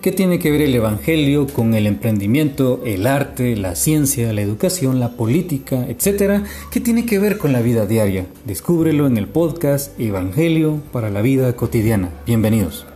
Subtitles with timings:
[0.00, 4.98] ¿Qué tiene que ver el Evangelio con el emprendimiento, el arte, la ciencia, la educación,
[4.98, 6.44] la política, etcétera?
[6.70, 8.24] ¿Qué tiene que ver con la vida diaria?
[8.46, 12.08] Descúbrelo en el podcast Evangelio para la vida cotidiana.
[12.24, 12.89] Bienvenidos.